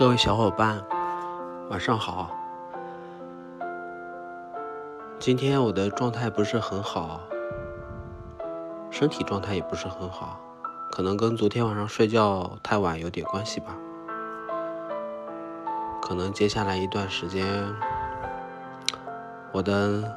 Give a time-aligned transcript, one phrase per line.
[0.00, 0.82] 各位小伙伴，
[1.68, 2.30] 晚上好。
[5.18, 7.20] 今天我的状态不是很好，
[8.90, 10.40] 身体状态也不是很好，
[10.90, 13.76] 可能跟昨天晚上睡觉太晚有点关系吧。
[16.00, 17.44] 可能接下来一段时间，
[19.52, 20.16] 我的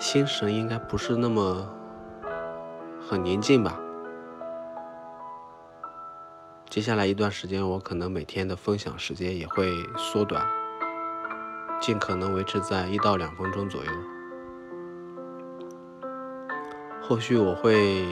[0.00, 1.68] 心神应该不是那么
[3.08, 3.78] 很宁静吧。
[6.74, 10.44] 接下来一段时间，我可能每天的分享时间也会缩短，
[11.80, 13.90] 尽可能维持在一到两分钟左右。
[17.00, 18.04] 后续我会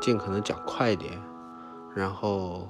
[0.00, 1.20] 尽可能讲快一点，
[1.94, 2.66] 然后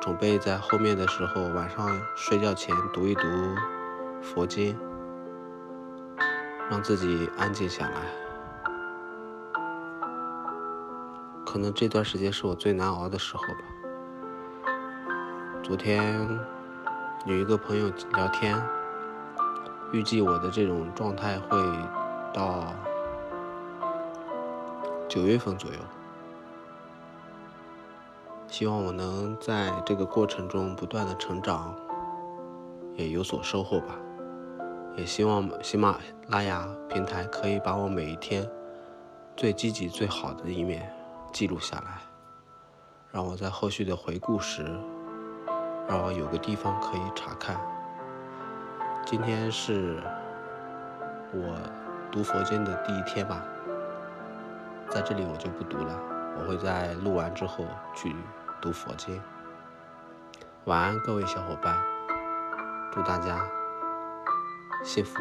[0.00, 3.22] 准备在后面的时候，晚上睡觉前读一读
[4.22, 4.78] 佛经，
[6.70, 8.25] 让自己安静下来。
[11.56, 13.60] 可能这段时间是我最难熬的时候吧。
[15.62, 16.28] 昨天
[17.24, 18.62] 有一个朋友聊天，
[19.90, 21.58] 预计我的这种状态会
[22.30, 22.74] 到
[25.08, 25.78] 九月份左右。
[28.48, 31.74] 希望我能在这个过程中不断的成长，
[32.96, 33.96] 也有所收获吧。
[34.94, 35.98] 也希望喜马
[36.28, 38.46] 拉雅平台可以把我每一天
[39.34, 40.92] 最积极、最好的一面。
[41.36, 42.00] 记录下来，
[43.12, 44.62] 让我在后续的回顾时，
[45.86, 47.60] 让我有个地方可以查看。
[49.04, 50.02] 今天是
[51.34, 51.58] 我
[52.10, 53.44] 读佛经的第一天吧，
[54.88, 56.00] 在这里我就不读了，
[56.38, 58.16] 我会在录完之后去
[58.62, 59.20] 读佛经。
[60.64, 61.76] 晚安，各位小伙伴，
[62.90, 63.46] 祝大家
[64.82, 65.20] 幸福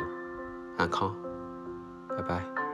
[0.77, 1.13] 安康，
[2.08, 2.64] 拜拜。